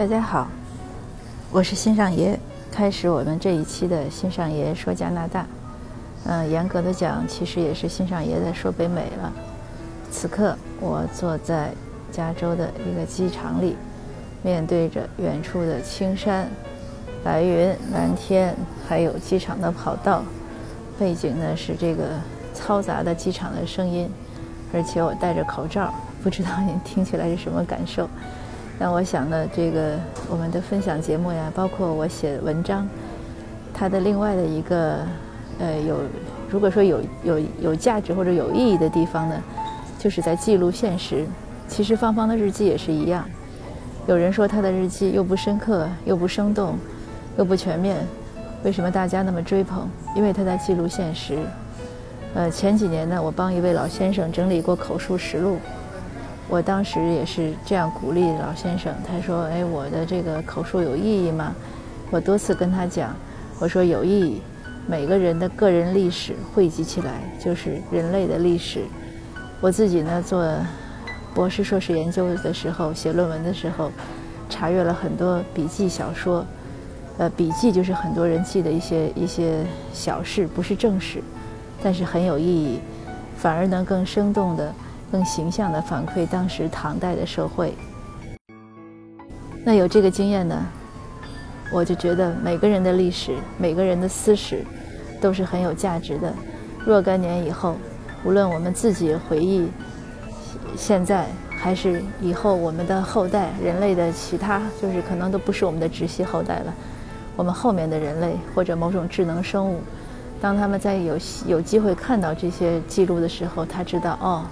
[0.00, 0.48] 大家好，
[1.50, 2.34] 我是新上爷，
[2.72, 5.44] 开始我们这一期的新上爷说加拿大。
[6.24, 9.30] 嗯，严格的讲，其实也是新上爷在说北美了。
[10.10, 11.70] 此刻我坐在
[12.10, 13.76] 加州的一个机场里，
[14.40, 16.48] 面对着远处的青山、
[17.22, 18.56] 白云、蓝天，
[18.88, 20.22] 还有机场的跑道，
[20.98, 22.04] 背景呢是这个
[22.54, 24.08] 嘈杂的机场的声音，
[24.72, 28.08] 而且我戴着口罩，不知道您听起来是什么感受。
[28.82, 29.94] 那我想呢，这个
[30.30, 32.88] 我们的分享节目呀，包括我写文章，
[33.74, 35.00] 它的另外的一个
[35.58, 35.98] 呃有，
[36.48, 39.36] 如果说有有有价值或者有意义的地方呢，
[39.98, 41.26] 就是在记录现实。
[41.68, 43.28] 其实芳芳的日记也是一样。
[44.06, 46.78] 有人说她的日记又不深刻，又不生动，
[47.36, 47.98] 又不全面，
[48.64, 49.86] 为什么大家那么追捧？
[50.16, 51.38] 因为她在记录现实。
[52.32, 55.58] 呃，前几年呢，我帮一位老先生整理过口述实录。
[56.50, 61.54] 我当时也是这样鼓励老先生，他说：“哎，我的这个口述有意义吗？”
[62.10, 63.14] 我多次跟他讲，
[63.60, 64.42] 我说有意义。
[64.88, 68.80] 每个人的个人历史汇集起来就是人类的历史。
[69.60, 70.44] 我自己呢做
[71.32, 73.92] 博士、硕士研究的时候，写论文的时候，
[74.48, 76.44] 查阅了很多笔记小说。
[77.18, 81.22] 呃，笔记就是很多人记的一些一些小事，不是正史，
[81.80, 82.80] 但是很有意义，
[83.36, 84.74] 反而能更生动的。
[85.10, 87.74] 更形象地反馈当时唐代的社会。
[89.64, 90.64] 那有这个经验呢，
[91.72, 94.64] 我就觉得每个人的历史、每个人的私史，
[95.20, 96.32] 都是很有价值的。
[96.86, 97.76] 若干年以后，
[98.24, 99.68] 无论我们自己回忆
[100.76, 106.74] 现在，还是以后我们的后代、人类的其他，就是可能都不是我们的直系后代了。
[107.36, 109.80] 我们后面的人类或者某种智能生物，
[110.40, 114.44] 当他们在有有机会看到这些记录的时候，他知道哦。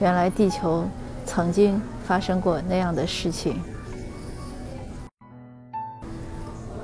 [0.00, 0.84] 原来地球
[1.24, 3.60] 曾经发生过那样的事情。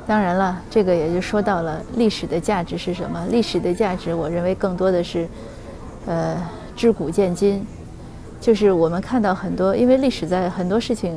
[0.07, 3.25] 当然了，这个也就说到了历史的价值是什么？
[3.31, 5.29] 历史的价值，我认为更多的是，
[6.07, 6.37] 呃，
[6.75, 7.65] 知古见今，
[8.41, 11.17] 就是我们看到很多，因为历史在很多事情、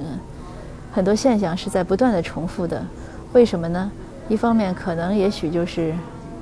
[0.91, 2.85] 很多现象是在不断的重复的。
[3.31, 3.91] 为什么呢？
[4.29, 5.91] 一方面可能也许就是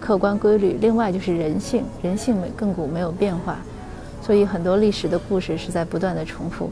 [0.02, 3.58] 客观规律，另外就是人性，人性没亘古没有变化。
[4.22, 6.70] 所以很多历史的故事是在不断的重复。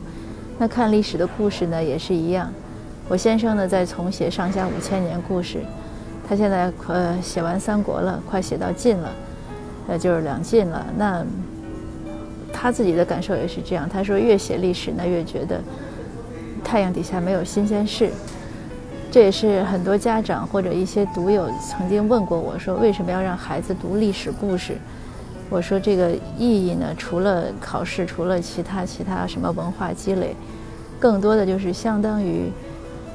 [0.58, 2.52] 那看历史的故事呢，也是一样。
[3.08, 5.64] 我先生呢在重写上下五千年故事，
[6.28, 9.12] 他现在呃写完三国了，快写到晋了，
[9.88, 10.86] 呃就是两晋了。
[10.96, 11.26] 那
[12.54, 13.90] 他自己的感受也是这样。
[13.90, 15.59] 他说越写历史呢，越觉得
[16.64, 18.12] 太阳底下没有新鲜事。
[19.12, 24.78] 这也是很多家长或者一些读友曾经问过我说，为什么要让孩子读历史故事？
[25.50, 30.36] 我说这个意义呢，除了考试，除了其他其他什么文化积累，
[31.00, 32.52] 更多的就是相当于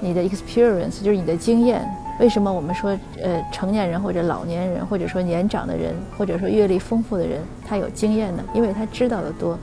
[0.00, 1.89] 你的 experience，就是你的经验。
[2.21, 8.43] 为什么我们说呃成年人或者老年人，或者说年长的人，或者说阅历丰富的人，他有经验呢？
[8.53, 9.59] 因为他知道的多。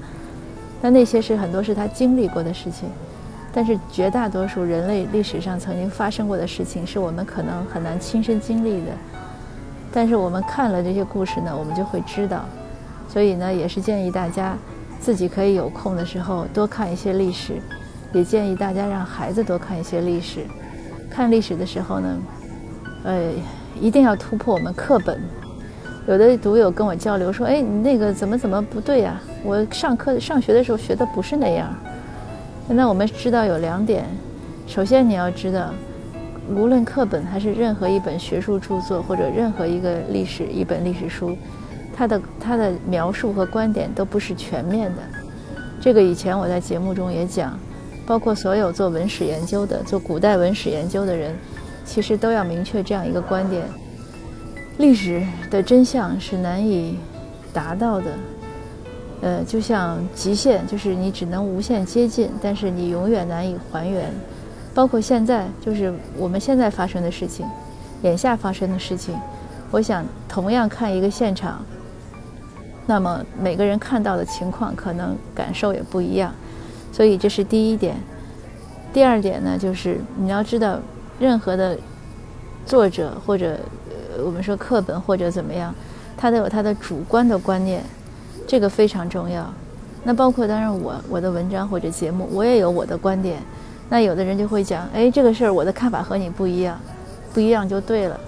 [0.81, 2.89] 那那些是很多是他经历过的事情，
[3.53, 8.91] 但是绝大多数人类历史上曾经发生过的事情，是我们可能很难亲身经历的。
[9.93, 12.45] 但是我们看了这些故事呢，我们就会知道。
[13.11, 14.57] 所以呢，也是建议大家
[15.01, 17.55] 自己可以有空的时候多看一些历史，
[18.13, 20.45] 也建议大家让孩子多看一些历史。
[21.09, 22.17] 看历史的时候呢，
[23.03, 23.31] 呃，
[23.81, 25.21] 一定要突破我们课本。
[26.07, 29.21] 有的读友跟我交流说：“哎，你那个怎么怎么不对呀？
[29.43, 31.67] 我上课上学的时候学的不是那样。”
[32.69, 34.05] 那我们知道有两点：
[34.65, 35.73] 首先你要知道，
[36.49, 41.37] 无论课本还是任何一本学术著作或者任何一个历史一本历史书。
[42.01, 45.01] 他的他的描述和观点都不是全面的，
[45.79, 47.59] 这个以前我在节目中也讲，
[48.07, 51.35] 包括所有做文史研究的、做古代文史研究的人，
[51.85, 53.63] 其实都要明确这样一个观点：
[54.79, 56.97] 历史的真相是难以
[57.53, 58.11] 达到的，
[59.21, 64.11] 呃，就像极限，就是你只能无限接近，但是你永远难以还原。
[64.73, 67.45] 包括现在，就是我们现在发生的事情，
[68.01, 69.13] 眼下发生的事情，
[69.69, 71.63] 我想同样看一个现场。
[72.85, 76.33] 那么每个人看到的情况可能感受也不一样，
[76.91, 77.95] 所以这是第一点。
[78.91, 80.77] 第二点呢，就是你要知道，
[81.19, 81.77] 任何的
[82.65, 83.57] 作者或者
[83.89, 85.73] 呃我们说课本或者怎么样，
[86.17, 87.81] 他都有他的主观的观念，
[88.45, 89.49] 这个非常重要。
[90.03, 93.37] 那包括当然我我的文章或者节目，我也有我的观点。
[93.87, 96.79] 那有的人就会讲，哎，这个事儿我的看法和你不一样，
[97.33, 98.19] 不一样就对了。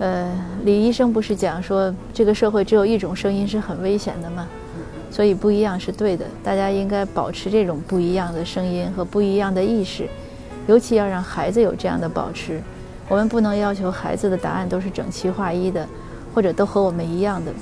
[0.00, 0.32] 呃，
[0.64, 4.48] 李医生不是讲说这个社会只有一种声音是很危险的吗？
[5.10, 10.08] 所以不一样是对的，大家应该保持这种不一样的声音和不一样的意识，
[10.66, 12.62] 尤其要让孩子有这样的保持。
[13.08, 15.86] 我们不能要求孩子的答案都是整齐划一的，
[16.32, 17.52] 或者都和我们一样的。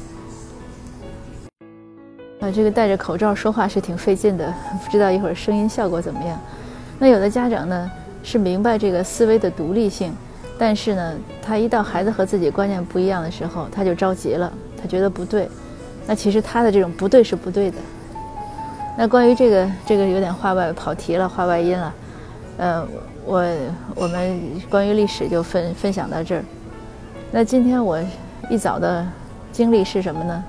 [2.41, 4.55] 啊，这个戴着口罩说话是挺费劲的，
[4.85, 6.39] 不知道一会儿声音效果怎么样。
[7.01, 7.91] 那有的家长呢
[8.23, 10.13] 是明白这个思维的独立性，
[10.59, 15.49] 但是呢，他一到孩子和自己观念不一样的时候，他就着急了，他觉得不对。
[16.07, 17.77] 那其实他的这种不对是不对的。
[18.97, 21.95] 那关于这个，这个有点话外跑题了，话外音了。
[22.57, 22.85] 呃，
[23.25, 23.45] 我
[23.95, 26.45] 我们关于历史就分分享到这儿。
[27.31, 28.03] 那今天我
[28.51, 29.07] 一早的
[29.53, 30.45] 经历是什么呢？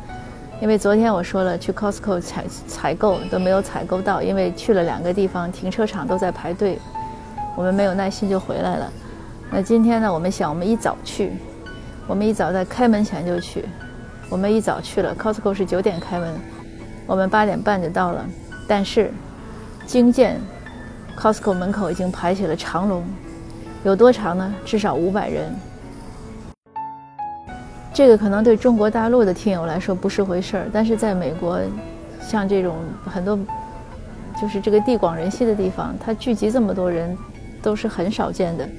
[0.60, 6.80] 因为昨天我说了去 Costco 采采购都没有采购到，因为去了两个地方，停车场都在排队，
[7.56, 8.92] 我们没有耐心就回来了。
[9.52, 11.32] 那今天呢，我们想我们一早去，
[12.06, 13.66] 我们一早在开门前就去，
[14.30, 16.36] 我们一早去了 Costco 是九点开门，
[17.08, 18.24] 我们八点半就到了，
[18.68, 19.12] 但是
[19.86, 20.40] 惊见。
[21.18, 23.04] Costco 门口已经排起了长龙，
[23.84, 24.56] 有多长呢？
[24.64, 25.54] 至少五百人。
[27.92, 31.60] 这个可能对中国大陆的听友来说不是回事儿，但是在美国，
[32.22, 33.38] 像这种很多
[34.40, 37.18] 就是这个地广人稀的地方，它聚集这么多人
[37.62, 38.70] 都是很少见的。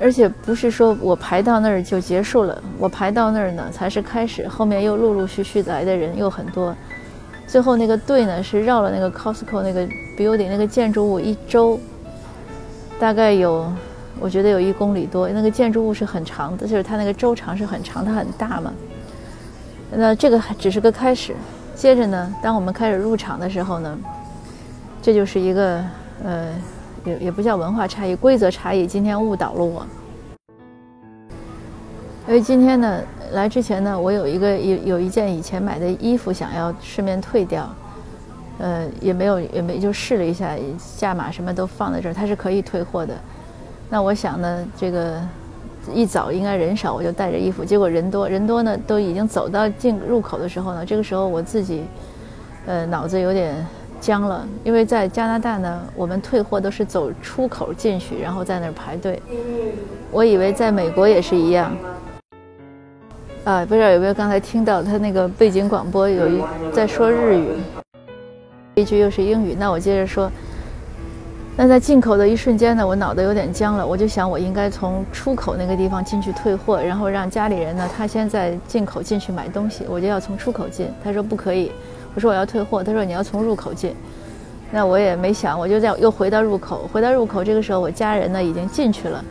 [0.00, 6.74] 而且不是说我排到那儿就结束了，我排到那儿呢才是开始，后面又陆陆续续来的人又很多。
[7.46, 9.86] 最后那个队呢是绕了那个 Costco 那个
[10.16, 11.80] building 那个建筑物一周，
[13.00, 13.72] 大概有，
[14.20, 15.28] 我觉得有一公里多。
[15.28, 18.72] 那个建筑物是很长的，就是它那个周长是很长，它很大嘛。
[19.90, 21.34] 那这个只是个开始，
[21.74, 23.98] 接着呢，当我们开始入场的时候呢，
[25.00, 25.82] 这就是一个
[26.22, 26.52] 呃，
[27.04, 28.86] 也也不叫文化差异，规则差异。
[28.86, 29.86] 今天误导了我，
[32.26, 33.00] 因为今天呢。
[33.32, 37.68] 来之前呢，我有一个有有一件以前买的衣服想要顺便退掉，
[38.58, 40.56] 呃，也没有也没就试了一下
[40.96, 43.12] 价码什么都放在这儿，它是可以退货的。
[43.90, 45.20] 那我想呢，这个
[45.92, 51.84] 一早应该人少，我就带着衣服，结果人多人多呢，都已经走到进入口的时候呢，这个时候我自己
[52.64, 53.54] 呃脑子有点
[54.00, 59.20] 僵了，因为在加拿大呢，我们退货都是走出口进去，然后在那儿排队。
[60.10, 61.70] 我以为在美国也是一样。
[63.44, 66.42] 啊，不知道有没有刚才听到他那个背景广播有一
[66.72, 67.48] 在说日语，
[68.74, 69.56] 一句又是英语。
[69.58, 70.30] 那我接着说，
[71.56, 80.88] 那在进口的一瞬间呢，我脑袋有点僵了，我就想我应该从出口那个地方进去退货，然后让家里人呢，他先在进口进去买东西，我就要从出口进。
[81.02, 81.72] 他说不可以，
[82.14, 83.94] 我说我要退货，他说你要从入口进。
[84.70, 89.24] 那我也没想，我就在又回到入口，回到入口，这个时候我家人呢已经进去了。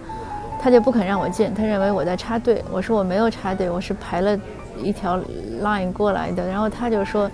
[0.59, 2.63] 他就不肯让我进，他认为我在插队。
[2.71, 4.35] 我说我没有插队，我是排了
[4.81, 5.19] 一条
[5.61, 6.47] line 过来的。
[6.47, 7.29] 然后他就说，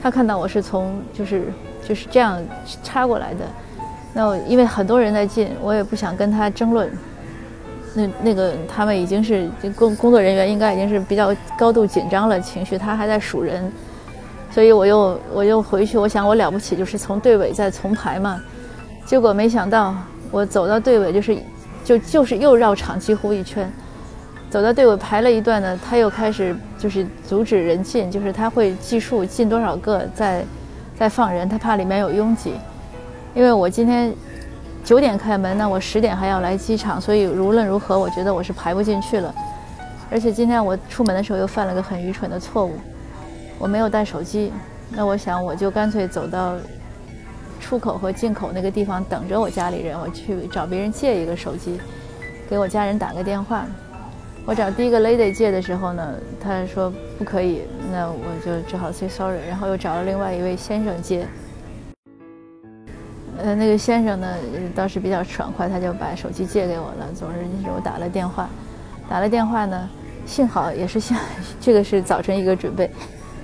[0.00, 1.52] 他看到我是从就是
[1.86, 2.40] 就是这样
[2.84, 3.40] 插过来的。
[4.12, 6.88] 那我因为很多人在进，我也不想跟他争论。
[7.94, 13.70] 那那个他们已经是工工作人员，应该已经是比较高度紧张了情绪，他还在数人。
[14.50, 18.40] 所以我又我又回去，我想我了不起，就是从队尾再重排嘛。
[19.06, 19.94] 结果没想到
[20.30, 21.36] 我走到队尾就是。
[21.82, 23.68] 就就是又绕场几乎一圈，
[24.50, 30.44] 走到队尾排了一段呢，他又开始就是阻止人进，就是他会计数进多少个，再
[30.96, 32.52] 再放人，他怕里面有拥挤。
[33.34, 34.12] 因为我今天
[34.84, 39.34] 九点开门，那我十点还要来机场，所以无论如何，我觉得我是排不进去了。
[40.10, 42.72] 而且今天我出门的时候又犯了个很愚蠢的错误，
[43.60, 44.52] 我没有带手机，
[44.90, 46.56] 那我想我就干脆走到。
[47.62, 51.78] 出口和进口那个地方等着我家里人，我去找别人借一个手机，
[52.48, 53.66] 给我家人打个电话。
[54.46, 57.60] 我找第一个 lady 借的时候呢，他说不可以，
[57.92, 59.38] 那我就只好 say sorry。
[59.46, 61.28] 然后又找了另外一位先生借。
[63.38, 64.26] 呃，那个先生呢
[64.74, 67.12] 倒是比较爽快，他就把手机借给我了。
[67.14, 68.48] 总之就是我打了电话，
[69.08, 69.88] 打了电话呢，
[70.26, 71.16] 幸好也是幸，
[71.60, 72.90] 这个是早晨一个准备，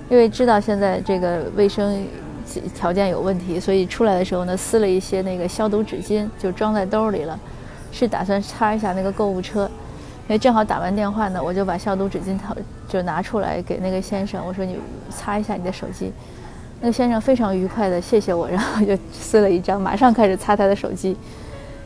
[0.09, 2.05] 因为知道现在这个卫生。
[2.73, 7.37] 条件有问题，所以出来的时候呢，撕了一些那个消毒纸巾，就装在兜里了，
[7.91, 9.69] 是打算擦一下那个购物车。
[10.29, 12.55] 因为正好打完电话呢，我就把消毒纸巾套
[12.87, 16.09] 就拿出来给那个先生，我说你擦一下你的手机。
[16.79, 21.17] 那个先生非常愉快的谢谢我，然后就撕了一张，马上开始擦他的手机。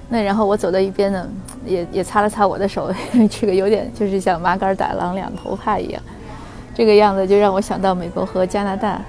[0.10, 1.28] 那然后我走到一边呢，
[1.66, 2.94] 也也擦了擦我的手，
[3.32, 6.04] 这个有点就是像麻杆打狼两头怕一样，
[6.74, 9.02] 这个样子就让我想到美国和加拿大。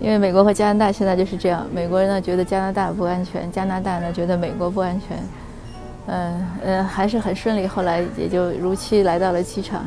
[0.00, 5.16] 因为美国和加拿大现在就是这样，美国人呢觉得加拿大不安全，加拿大呢觉得美国不安全，
[6.08, 9.84] 嗯嗯，还是很顺利，后来也就如期来到了机场。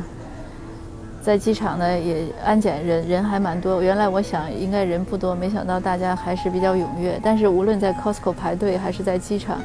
[1.20, 3.82] 在机场呢也安检人人还蛮多。
[3.82, 7.20] 原来我想应该人不多，没想到大家还是比较踊跃。
[7.22, 9.58] 但是无论在 Costco 排队还是在机场，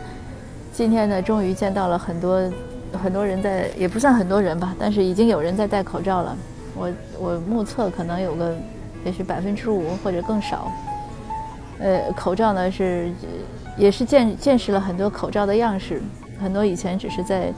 [0.74, 2.52] 今天呢终于见到了很多
[3.02, 6.36] 很多人在，也不算很多人吧，但是已经有人在戴口罩了。
[6.76, 8.56] 我我目测可能有个
[9.06, 10.72] 也许百分之五或者更少。
[11.80, 13.12] 呃，口罩呢是
[13.78, 16.02] 也是见见识了很多口罩的样式，
[16.40, 17.54] 很多以前只是在。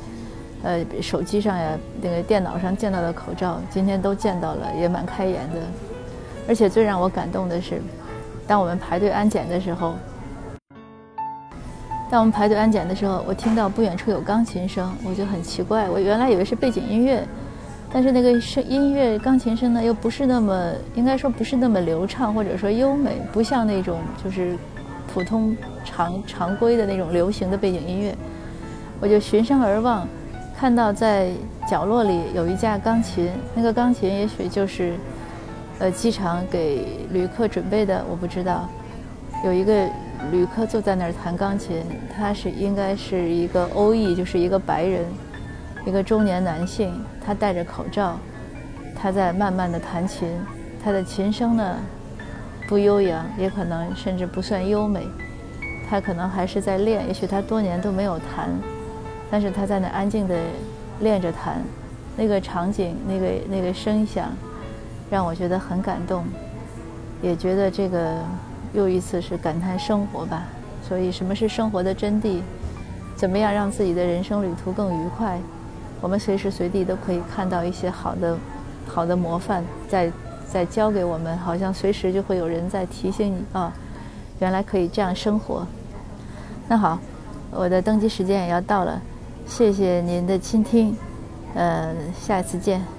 [0.65, 5.59] 呃，手机上呀，那个电脑上见到的口罩，今天都见到了，也蛮开眼的。
[6.47, 7.81] 而且最让我感动的是，
[8.47, 9.93] 当我们排队安检的时候，
[12.09, 17.27] 当我们排队安检的时候，我听到不远处有钢琴声，我就很奇怪，我原来以为是背景音乐，
[17.93, 24.57] 但是那个声音乐钢琴声呢，又不是那么，应该说不是那么流畅，或者说优美，不像那种就是
[25.13, 28.15] 普通常常规的那种流行的背景音乐，
[28.99, 30.07] 我就循声而望。
[30.57, 31.29] 看到在
[31.69, 34.93] 角落里有一架钢琴，那个钢琴也许就是，
[35.77, 38.67] 呃，机场给旅客准备的，我不知道。
[39.43, 39.87] 有一个
[40.31, 41.83] 旅客坐在那儿弹钢琴，
[42.15, 45.05] 他是应该是一个欧裔，就是一个白人，
[45.85, 46.93] 一个中年男性，
[47.25, 48.17] 他戴着口罩，
[48.95, 50.29] 他在慢慢的弹琴，
[50.83, 51.77] 他的琴声呢
[52.67, 55.07] 不悠扬，也可能甚至不算优美，
[55.89, 58.49] 他可能还是在练，也许他多年都没有弹。
[59.31, 60.37] 但是他在那安静的
[60.99, 61.61] 练着弹，
[62.15, 64.29] 那个场景，那个那个声响，
[65.09, 66.23] 让我觉得很感动，
[67.21, 68.17] 也觉得这个
[68.73, 70.43] 又一次是感叹生活吧。
[70.87, 72.41] 所以，什么是生活的真谛？
[73.15, 75.39] 怎么样让自己的人生旅途更愉快？
[76.03, 78.37] 我们随时随地都可以看到一些好的
[78.85, 80.11] 好的模范在
[80.45, 83.71] 在教给我们，好像随时就会有人在提醒你啊，
[84.39, 85.65] 原来可以这样生活。
[86.67, 86.99] 那好，
[87.51, 89.01] 我的登机时间也要到了。
[89.47, 90.93] 谢谢您的倾听，
[91.55, 92.92] 呃，下一次见。